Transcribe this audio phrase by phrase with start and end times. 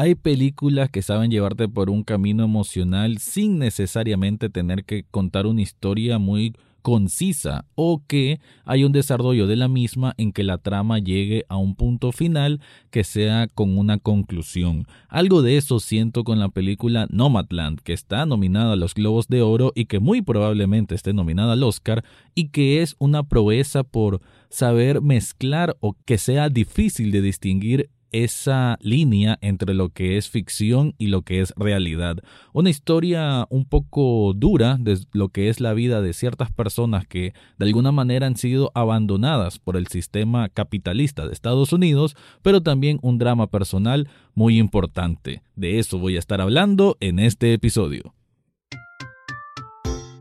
[0.00, 5.62] Hay películas que saben llevarte por un camino emocional sin necesariamente tener que contar una
[5.62, 11.00] historia muy concisa o que hay un desarrollo de la misma en que la trama
[11.00, 12.60] llegue a un punto final
[12.92, 14.86] que sea con una conclusión.
[15.08, 19.42] Algo de eso siento con la película Nomadland, que está nominada a los Globos de
[19.42, 22.04] Oro y que muy probablemente esté nominada al Oscar
[22.36, 28.78] y que es una proeza por saber mezclar o que sea difícil de distinguir esa
[28.80, 32.18] línea entre lo que es ficción y lo que es realidad.
[32.52, 37.32] Una historia un poco dura de lo que es la vida de ciertas personas que
[37.58, 42.98] de alguna manera han sido abandonadas por el sistema capitalista de Estados Unidos, pero también
[43.02, 45.42] un drama personal muy importante.
[45.56, 48.14] De eso voy a estar hablando en este episodio.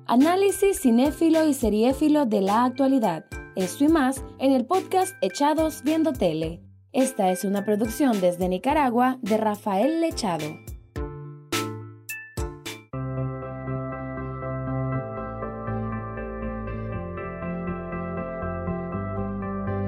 [0.05, 3.25] Análisis cinéfilo y seriéfilo de la actualidad.
[3.55, 9.17] Esto y más en el podcast Echados Viendo Tele esta es una producción desde Nicaragua
[9.21, 10.45] de Rafael Lechado.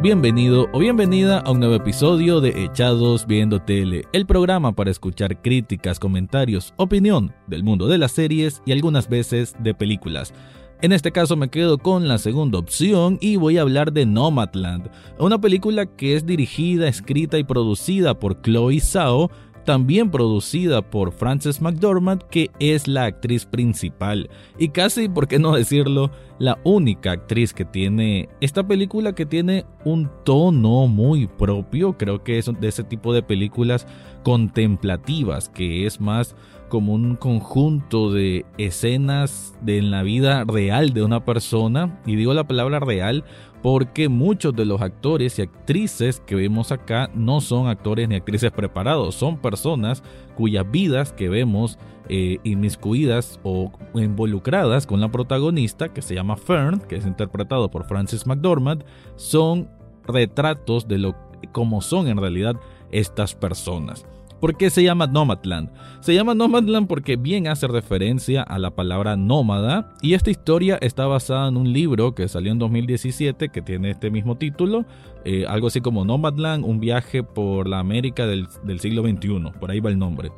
[0.01, 5.41] Bienvenido o bienvenida a un nuevo episodio de Echados Viendo Tele, el programa para escuchar
[5.41, 10.33] críticas, comentarios, opinión del mundo de las series y algunas veces de películas.
[10.81, 14.89] En este caso me quedo con la segunda opción y voy a hablar de Nomadland,
[15.19, 19.29] una película que es dirigida, escrita y producida por Chloe Zhao,
[19.65, 25.53] también producida por Frances McDormand, que es la actriz principal, y casi, por qué no
[25.53, 32.23] decirlo, la única actriz que tiene esta película que tiene un tono muy propio, creo
[32.23, 33.85] que es de ese tipo de películas
[34.23, 36.37] contemplativas, que es más
[36.69, 42.47] como un conjunto de escenas de la vida real de una persona, y digo la
[42.47, 43.25] palabra real
[43.61, 48.51] porque muchos de los actores y actrices que vemos acá no son actores ni actrices
[48.51, 50.03] preparados, son personas
[50.35, 56.79] cuyas vidas que vemos eh, inmiscuidas o involucradas con la protagonista, que se llama Fern,
[56.79, 59.69] que es interpretado por Francis McDormand, son
[60.05, 61.15] retratos de lo
[61.51, 62.55] como son en realidad
[62.91, 64.05] estas personas.
[64.39, 65.69] ¿Por qué se llama Nomadland?
[65.99, 71.07] Se llama Nomadland porque bien hace referencia a la palabra nómada y esta historia está
[71.07, 74.85] basada en un libro que salió en 2017 que tiene este mismo título,
[75.25, 79.71] eh, algo así como Nomadland, un viaje por la América del, del siglo XXI, por
[79.71, 80.31] ahí va el nombre,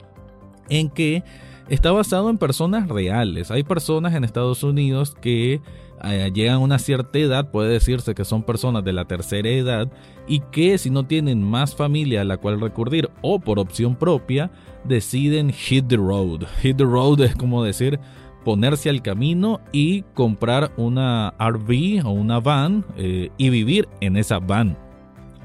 [0.69, 1.23] en que
[1.72, 3.50] está basado en personas reales.
[3.50, 5.62] Hay personas en Estados Unidos que
[6.04, 9.90] eh, llegan a una cierta edad, puede decirse que son personas de la tercera edad
[10.28, 14.52] y que si no tienen más familia a la cual recurrir o por opción propia,
[14.84, 16.44] deciden hit the road.
[16.62, 18.00] Hit the road es como decir
[18.44, 24.40] ponerse al camino y comprar una RV o una van eh, y vivir en esa
[24.40, 24.78] van.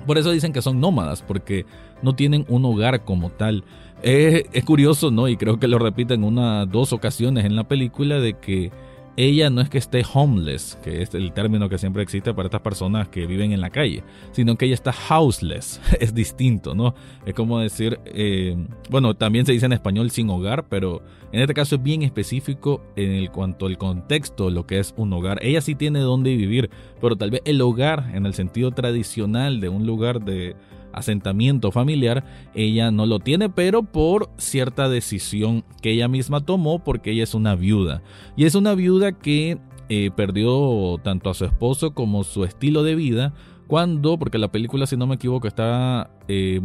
[0.06, 1.66] Por eso dicen que son nómadas, porque
[2.02, 3.64] no tienen un hogar como tal.
[4.02, 5.28] Es curioso, ¿no?
[5.28, 8.70] Y creo que lo repiten una, dos ocasiones en la película de que
[9.18, 12.60] ella no es que esté homeless, que es el término que siempre existe para estas
[12.60, 15.80] personas que viven en la calle, sino que ella está houseless.
[16.00, 16.94] Es distinto, ¿no?
[17.24, 18.56] Es como decir, eh,
[18.90, 21.02] bueno, también se dice en español sin hogar, pero
[21.32, 25.38] en este caso es bien específico en cuanto al contexto, lo que es un hogar.
[25.42, 26.68] Ella sí tiene dónde vivir,
[27.00, 30.56] pero tal vez el hogar, en el sentido tradicional de un lugar de
[30.96, 32.24] asentamiento familiar,
[32.54, 37.34] ella no lo tiene, pero por cierta decisión que ella misma tomó porque ella es
[37.34, 38.02] una viuda.
[38.36, 39.58] Y es una viuda que
[39.88, 43.34] eh, perdió tanto a su esposo como su estilo de vida
[43.68, 46.60] cuando, porque la película si no me equivoco está eh,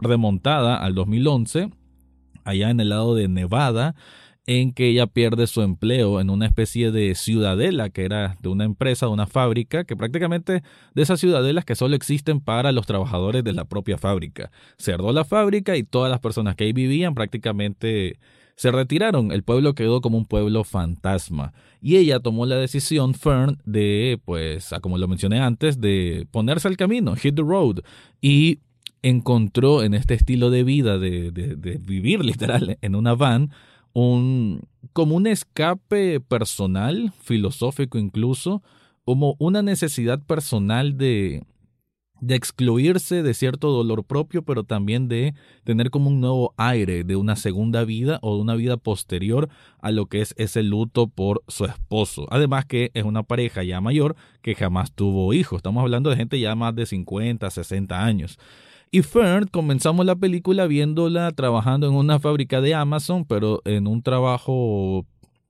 [0.00, 1.70] remontada al 2011,
[2.44, 3.94] allá en el lado de Nevada,
[4.46, 8.64] en que ella pierde su empleo en una especie de ciudadela que era de una
[8.64, 10.62] empresa, de una fábrica, que prácticamente
[10.94, 14.50] de esas ciudadelas que solo existen para los trabajadores de la propia fábrica.
[14.76, 18.18] Cerró la fábrica y todas las personas que ahí vivían prácticamente
[18.56, 19.32] se retiraron.
[19.32, 21.52] El pueblo quedó como un pueblo fantasma.
[21.80, 26.76] Y ella tomó la decisión, Fern, de, pues, como lo mencioné antes, de ponerse al
[26.76, 27.80] camino, hit the road.
[28.20, 28.60] Y
[29.02, 33.50] encontró en este estilo de vida, de, de, de vivir literal en una van,
[33.94, 38.62] un, como un escape personal, filosófico incluso,
[39.04, 41.42] como una necesidad personal de,
[42.20, 47.16] de excluirse de cierto dolor propio, pero también de tener como un nuevo aire de
[47.16, 49.48] una segunda vida o de una vida posterior
[49.80, 52.26] a lo que es ese luto por su esposo.
[52.30, 55.58] Además que es una pareja ya mayor que jamás tuvo hijos.
[55.58, 58.38] Estamos hablando de gente ya más de 50, 60 años.
[58.94, 64.04] Y Fern comenzamos la película viéndola trabajando en una fábrica de Amazon, pero en un
[64.04, 65.04] trabajo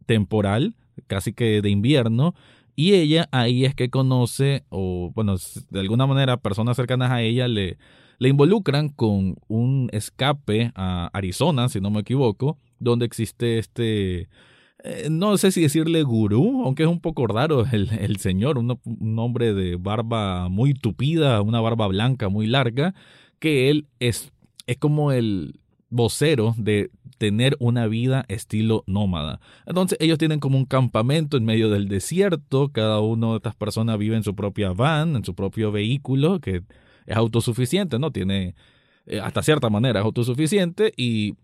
[0.06, 0.74] temporal,
[1.08, 2.34] casi que de invierno.
[2.74, 5.36] Y ella ahí es que conoce, o bueno,
[5.68, 7.76] de alguna manera personas cercanas a ella le,
[8.18, 14.30] involucran con un escape a Arizona, si no me equivoco, donde existe este
[14.84, 19.52] eh, no sé si decirle gurú, aunque es un poco raro el, señor, un, hombre
[19.52, 22.94] de barba muy tupida, una barba blanca muy larga,
[23.38, 24.32] que él es,
[24.66, 25.60] es como el
[25.90, 29.40] vocero de tener una vida estilo nómada.
[29.66, 33.98] Entonces ellos tienen como un campamento en medio del desierto, cada una de estas personas
[33.98, 36.62] vive en su propia van, en su propio vehículo, que
[37.06, 38.10] es autosuficiente, ¿no?
[38.10, 38.54] Tiene,
[39.06, 41.36] eh, hasta cierta manera es autosuficiente y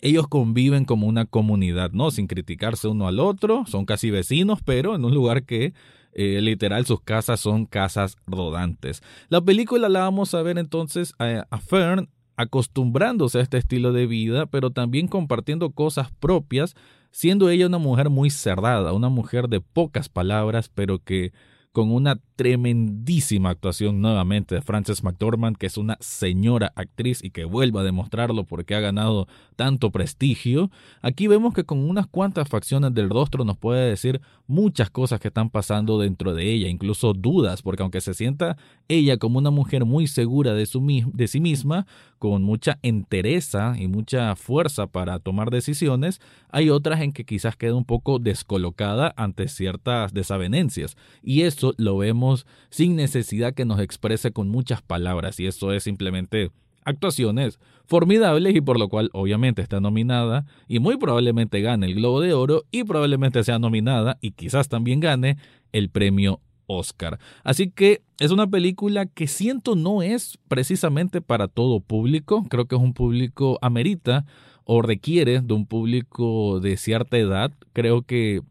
[0.00, 2.10] ellos conviven como una comunidad, ¿no?
[2.10, 5.74] Sin criticarse uno al otro, son casi vecinos, pero en un lugar que
[6.12, 9.02] eh, literal sus casas son casas rodantes.
[9.28, 14.06] La película la vamos a ver entonces a, a Fern acostumbrándose a este estilo de
[14.06, 16.74] vida, pero también compartiendo cosas propias,
[17.10, 21.32] siendo ella una mujer muy cerrada, una mujer de pocas palabras, pero que
[21.72, 27.44] con una tremendísima actuación nuevamente de Frances McDormand, que es una señora actriz y que
[27.44, 29.26] vuelve a demostrarlo porque ha ganado
[29.56, 30.70] tanto prestigio.
[31.00, 35.28] Aquí vemos que con unas cuantas facciones del rostro nos puede decir muchas cosas que
[35.28, 38.58] están pasando dentro de ella, incluso dudas, porque aunque se sienta
[38.92, 40.80] ella como una mujer muy segura de, su,
[41.12, 41.86] de sí misma,
[42.18, 47.74] con mucha entereza y mucha fuerza para tomar decisiones, hay otras en que quizás queda
[47.74, 50.96] un poco descolocada ante ciertas desavenencias.
[51.22, 55.84] Y eso lo vemos sin necesidad que nos exprese con muchas palabras, y eso es
[55.84, 56.50] simplemente
[56.84, 62.20] actuaciones formidables y por lo cual obviamente está nominada y muy probablemente gane el Globo
[62.20, 65.36] de Oro y probablemente sea nominada y quizás también gane
[65.72, 66.40] el premio
[66.72, 67.18] Oscar.
[67.44, 72.76] Así que es una película que siento no es precisamente para todo público, creo que
[72.76, 74.24] es un público amerita
[74.64, 78.42] o requiere de un público de cierta edad, creo que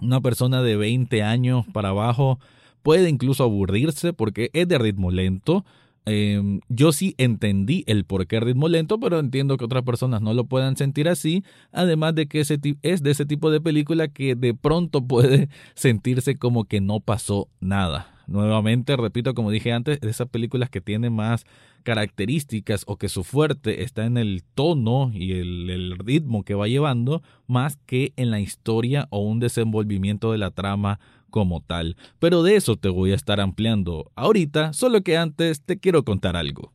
[0.00, 2.38] una persona de 20 años para abajo
[2.82, 5.64] puede incluso aburrirse porque es de ritmo lento,
[6.12, 10.34] Em, yo sí entendí el por qué ritmo lento, pero entiendo que otras personas no
[10.34, 14.34] lo puedan sentir así, además de que ese es de ese tipo de película que
[14.34, 18.12] de pronto puede sentirse como que no pasó nada.
[18.26, 21.44] Nuevamente, repito, como dije antes, esas películas que tienen más
[21.84, 26.66] características o que su fuerte está en el tono y el, el, ritmo que va
[26.68, 31.00] llevando, más que en la historia o un desenvolvimiento de la trama
[31.30, 31.96] como tal.
[32.18, 36.36] Pero de eso te voy a estar ampliando ahorita, solo que antes te quiero contar
[36.36, 36.72] algo.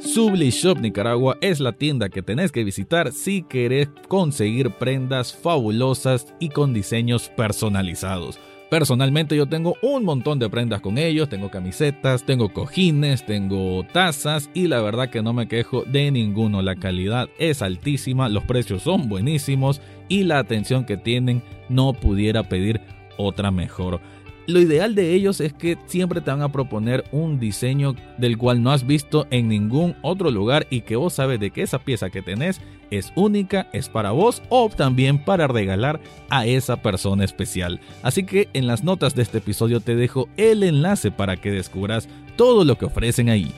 [0.00, 6.34] Subli Shop Nicaragua es la tienda que tenés que visitar si querés conseguir prendas fabulosas
[6.40, 8.40] y con diseños personalizados.
[8.70, 14.48] Personalmente yo tengo un montón de prendas con ellos, tengo camisetas, tengo cojines, tengo tazas
[14.54, 16.62] y la verdad que no me quejo de ninguno.
[16.62, 22.48] La calidad es altísima, los precios son buenísimos y la atención que tienen no pudiera
[22.48, 22.80] pedir
[23.18, 24.00] otra mejor.
[24.46, 28.62] Lo ideal de ellos es que siempre te van a proponer un diseño del cual
[28.62, 32.10] no has visto en ningún otro lugar y que vos sabes de que esa pieza
[32.10, 37.80] que tenés es única, es para vos o también para regalar a esa persona especial.
[38.02, 42.08] Así que en las notas de este episodio te dejo el enlace para que descubras
[42.36, 43.52] todo lo que ofrecen ahí.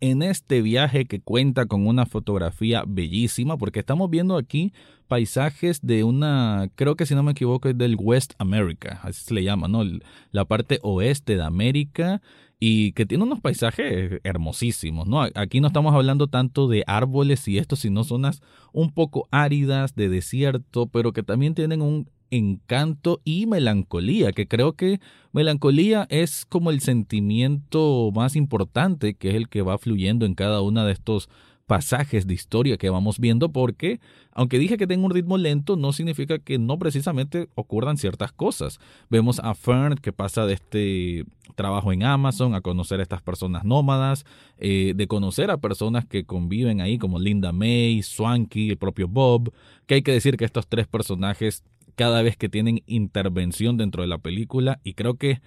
[0.00, 4.72] en este viaje que cuenta con una fotografía bellísima, porque estamos viendo aquí
[5.08, 9.34] paisajes de una, creo que si no me equivoco es del West America, así se
[9.34, 9.82] le llama, ¿no?
[10.30, 12.22] La parte oeste de América
[12.62, 15.22] y que tiene unos paisajes hermosísimos, ¿no?
[15.34, 18.42] Aquí no estamos hablando tanto de árboles y esto, sino zonas
[18.74, 24.74] un poco áridas, de desierto, pero que también tienen un encanto y melancolía, que creo
[24.74, 25.00] que
[25.32, 30.60] melancolía es como el sentimiento más importante, que es el que va fluyendo en cada
[30.60, 31.28] una de estos
[31.70, 34.00] pasajes de historia que vamos viendo porque,
[34.32, 38.80] aunque dije que tengo un ritmo lento, no significa que no precisamente ocurran ciertas cosas.
[39.08, 43.62] Vemos a Fern que pasa de este trabajo en Amazon a conocer a estas personas
[43.62, 44.26] nómadas,
[44.58, 49.52] eh, de conocer a personas que conviven ahí como Linda May, Swanky, el propio Bob,
[49.86, 51.62] que hay que decir que estos tres personajes
[51.94, 55.40] cada vez que tienen intervención dentro de la película y creo que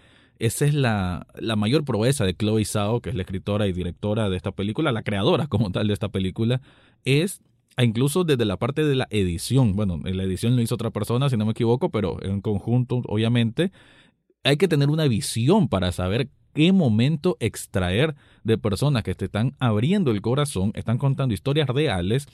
[0.46, 4.30] esa es la, la, mayor proeza de Chloe Zhao, que es la escritora y directora
[4.30, 6.62] de esta película, la creadora como tal de esta película,
[7.06, 7.42] es
[7.78, 9.76] incluso desde la parte de la edición.
[9.76, 13.72] Bueno, la edición lo hizo otra persona, si no me equivoco, pero en conjunto, obviamente,
[14.44, 19.56] hay que tener una visión para saber qué momento extraer de personas que te están
[19.60, 22.28] abriendo el corazón, están contando historias reales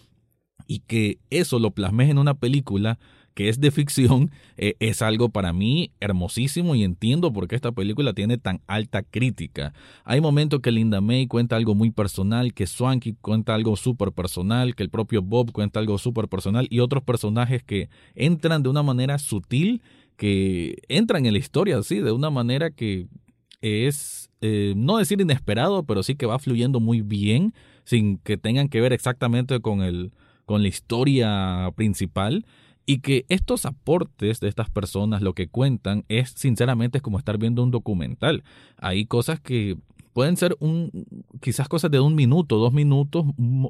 [0.67, 2.99] y que eso lo plasmes en una película
[3.39, 7.71] que es de ficción, eh, es algo para mí hermosísimo y entiendo por qué esta
[7.71, 9.73] película tiene tan alta crítica.
[10.03, 14.75] Hay momentos que Linda May cuenta algo muy personal, que Swanky cuenta algo súper personal,
[14.75, 18.83] que el propio Bob cuenta algo súper personal y otros personajes que entran de una
[18.83, 19.81] manera sutil,
[20.17, 23.07] que entran en la historia así, de una manera que
[23.61, 27.53] es, eh, no decir inesperado, pero sí que va fluyendo muy bien,
[27.85, 30.11] sin que tengan que ver exactamente con, el,
[30.43, 32.43] con la historia principal
[32.89, 37.37] y que estos aportes de estas personas lo que cuentan es sinceramente es como estar
[37.37, 38.43] viendo un documental.
[38.77, 39.77] Hay cosas que
[40.11, 41.05] pueden ser un
[41.39, 43.25] quizás cosas de un minuto, dos minutos,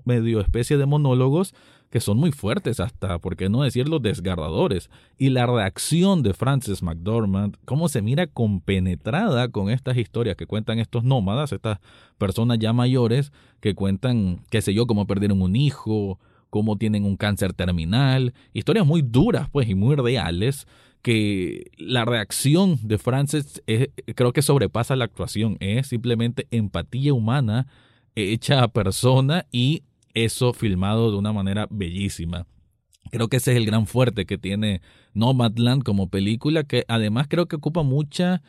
[0.06, 1.54] medio especie de monólogos
[1.90, 4.90] que son muy fuertes hasta, por qué no decirlo, desgarradores.
[5.18, 10.80] Y la reacción de Frances McDormand, cómo se mira compenetrada con estas historias que cuentan
[10.80, 11.80] estos nómadas, estas
[12.18, 16.20] personas ya mayores que cuentan, qué sé yo, cómo perdieron un hijo,
[16.50, 20.68] cómo tienen un cáncer terminal, historias muy duras pues y muy reales
[21.02, 23.64] que la reacción de Frances
[24.16, 27.68] creo que sobrepasa la actuación, es simplemente empatía humana
[28.16, 32.48] hecha a persona y eso filmado de una manera bellísima.
[33.12, 34.82] Creo que ese es el gran fuerte que tiene
[35.14, 38.42] Nomadland como película, que además creo que ocupa mucha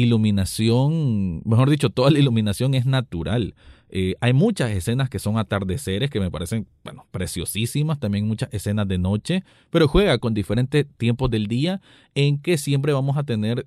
[0.00, 3.54] iluminación, mejor dicho, toda la iluminación es natural.
[3.90, 8.86] Eh, hay muchas escenas que son atardeceres que me parecen, bueno, preciosísimas, también muchas escenas
[8.86, 11.80] de noche, pero juega con diferentes tiempos del día
[12.14, 13.66] en que siempre vamos a tener,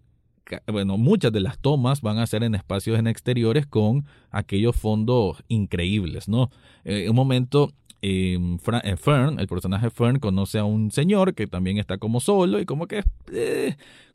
[0.67, 5.43] bueno, muchas de las tomas van a ser en espacios en exteriores con aquellos fondos
[5.49, 6.49] increíbles, ¿no?
[6.85, 8.39] Eh, un momento eh,
[8.97, 12.87] Fern, el personaje Fern, conoce a un señor que también está como solo y como
[12.87, 13.03] que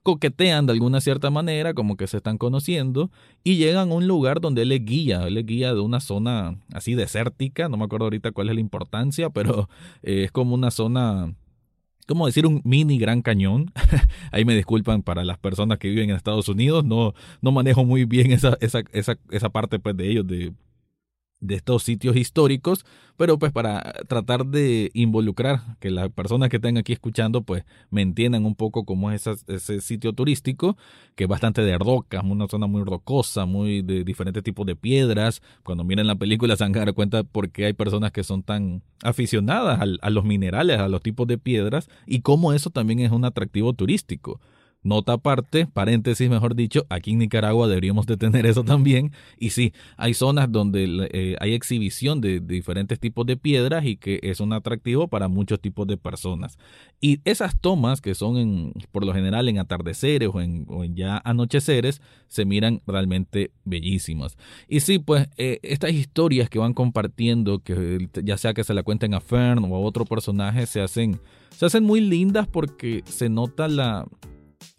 [0.06, 3.10] coquetean de alguna cierta manera, como que se están conociendo,
[3.42, 6.60] y llegan a un lugar donde él le guía, él le guía de una zona
[6.72, 9.68] así desértica, no me acuerdo ahorita cuál es la importancia, pero
[10.04, 11.34] eh, es como una zona
[12.06, 13.72] como decir un mini gran cañón.
[14.30, 18.04] Ahí me disculpan para las personas que viven en Estados Unidos, no, no manejo muy
[18.04, 20.52] bien esa, esa, esa, esa parte pues, de ellos, de
[21.46, 22.84] de estos sitios históricos,
[23.16, 28.02] pero pues para tratar de involucrar que las personas que estén aquí escuchando pues me
[28.02, 30.76] entiendan un poco cómo es ese sitio turístico,
[31.14, 35.42] que es bastante de rocas, una zona muy rocosa, muy de diferentes tipos de piedras.
[35.62, 38.42] Cuando miren la película se van a dar cuenta por qué hay personas que son
[38.42, 43.12] tan aficionadas a los minerales, a los tipos de piedras y cómo eso también es
[43.12, 44.40] un atractivo turístico.
[44.86, 49.10] Nota aparte, paréntesis mejor dicho, aquí en Nicaragua deberíamos de tener eso también.
[49.36, 54.20] Y sí, hay zonas donde eh, hay exhibición de, diferentes tipos de piedras y que
[54.22, 56.56] es un atractivo para muchos tipos de personas.
[57.00, 62.00] Y esas tomas que son en, por lo general en atardeceres o en, ya anocheceres,
[62.28, 64.38] se miran realmente bellísimas.
[64.68, 68.84] Y sí, pues eh, estas historias que van compartiendo, que ya sea que se la
[68.84, 71.18] cuenten a Fern o a otro personaje, se hacen,
[71.50, 74.06] se hacen muy lindas porque se nota la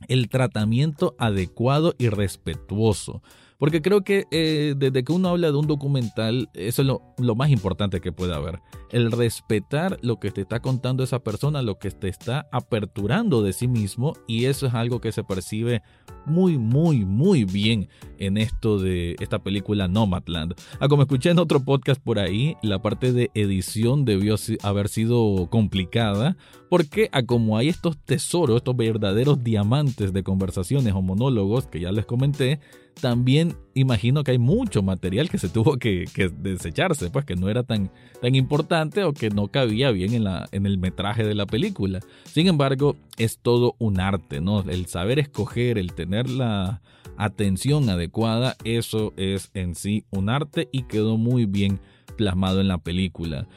[0.08, 3.22] el tratamiento adecuado y respetuoso.
[3.58, 7.50] Porque creo que eh, desde que uno habla de un documental, eso es lo, más
[7.50, 8.60] importante que puede haber.
[8.92, 13.54] El respetar lo que te está contando esa persona, lo que te está aperturando de
[13.54, 15.82] sí mismo, y eso es algo que se percibe
[16.26, 20.54] muy, muy, muy bien en esto de esta película Nomadland.
[20.80, 25.48] Ah, como escuché en otro podcast por ahí, la parte de edición debió haber sido
[25.50, 26.38] complicada,
[26.70, 31.92] porque a como hay estos tesoros, estos verdaderos diamantes de conversaciones o monólogos que ya
[31.92, 32.60] les comenté,
[33.02, 36.06] también imagino que hay mucho material que se tuvo que,
[36.38, 40.48] desecharse, pues que no era tan, tan importante o que no cabía bien en, la,
[40.52, 42.00] en el metraje de la película.
[42.26, 44.62] Sin embargo, es todo un arte, ¿no?
[44.62, 46.82] El saber escoger, el tener la
[47.18, 51.80] atención adecuada, eso es en sí un arte y quedó muy bien
[52.16, 53.48] plasmado en la película.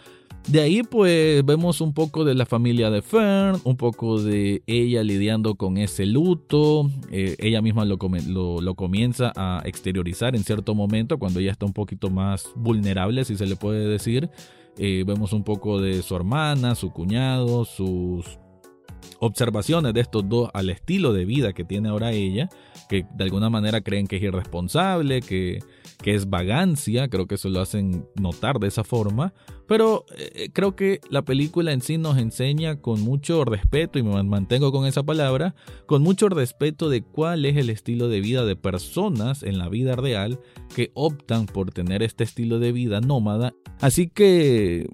[0.49, 5.03] De ahí pues vemos un poco de la familia de Fern, un poco de ella
[5.05, 7.99] lidiando con ese luto, eh, ella misma lo,
[8.61, 13.37] lo, comienza a exteriorizar en cierto momento cuando ella está un poquito más vulnerable, si
[13.37, 14.29] se le puede decir.
[14.79, 18.39] Eh, vemos un poco de su hermana, su cuñado, sus
[19.21, 22.49] observaciones de estos dos al estilo de vida que tiene ahora ella,
[22.89, 25.61] que de alguna manera creen que es irresponsable, que,
[26.03, 29.33] que es vagancia, creo que eso lo hacen notar de esa forma,
[29.67, 34.23] pero eh, creo que la película en sí nos enseña con mucho respeto, y me
[34.23, 35.55] mantengo con esa palabra,
[35.87, 39.97] con mucho respeto de cuál es el estilo de vida de personas en la vida
[39.97, 40.41] real
[40.75, 43.55] que optan por tener este estilo de vida nómada.
[43.81, 44.89] Así que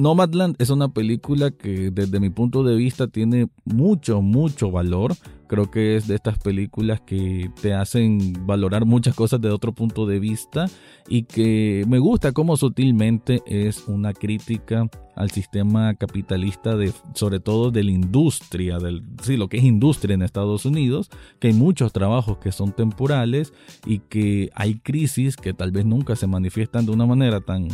[0.00, 5.16] Nomadland es una película que desde mi punto de vista tiene mucho, mucho valor.
[5.48, 10.06] Creo que es de estas películas que te hacen valorar muchas cosas de otro punto
[10.06, 10.66] de vista
[11.08, 17.72] y que me gusta cómo sutilmente es una crítica al sistema capitalista de sobre todo
[17.72, 21.92] de la industria, del sí, lo que es industria en Estados Unidos, que hay muchos
[21.92, 23.52] trabajos que son temporales
[23.84, 27.68] y que hay crisis que tal vez nunca se manifiestan de una manera tan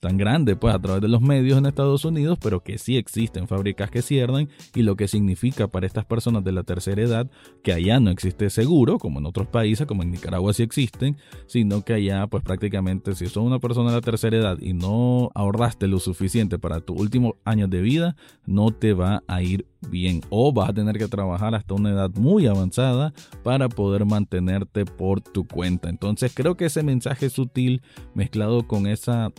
[0.00, 3.46] tan grande pues a través de los medios en Estados Unidos, pero que sí existen
[3.46, 7.30] fábricas que cierran y lo que significa para estas personas de la tercera edad
[7.62, 11.82] que allá no existe seguro, como en otros países, como en Nicaragua sí existen, sino
[11.84, 15.86] que allá pues prácticamente si sos una persona de la tercera edad y no ahorraste
[15.86, 18.16] lo suficiente para tus últimos años de vida,
[18.46, 22.10] no te va a ir bien o vas a tener que trabajar hasta una edad
[22.14, 25.88] muy avanzada para poder mantenerte por tu cuenta.
[25.88, 27.82] Entonces creo que ese mensaje sutil
[28.14, 29.32] mezclado con esa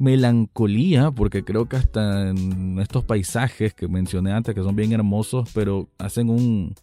[0.00, 5.50] melancolía, porque creo que hasta en estos paisajes que mencioné antes, que son bien hermosos,
[5.54, 6.74] pero hacen un,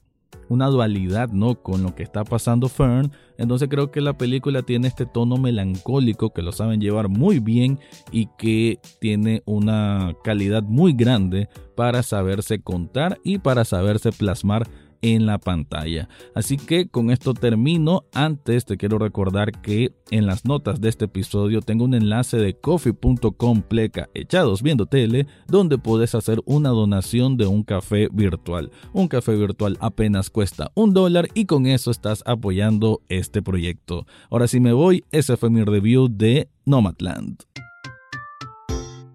[0.50, 1.55] una dualidad, ¿no?
[1.55, 3.12] Con lo que está pasando Fern.
[3.39, 7.79] Entonces creo que la película tiene este tono melancólico que lo saben llevar muy bien
[8.12, 14.67] y que tiene una calidad muy grande para saberse contar y para saberse plasmar
[15.01, 16.10] en la pantalla.
[16.36, 18.04] Así que con esto termino.
[18.13, 22.56] Antes te quiero recordar que en las notas de este episodio tengo un enlace de
[22.56, 28.72] coffee.com pleca echados viendo tele donde puedes hacer una donación de un café virtual.
[28.94, 34.06] Un café virtual apenas cuesta un dólar y con eso estás apoyando este proyecto.
[34.30, 37.47] Ahora sí me voy, ese fue mi review de Nomadland.